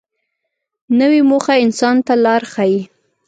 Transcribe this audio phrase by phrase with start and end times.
[0.99, 2.79] نوې موخه انسان ته لار ښیي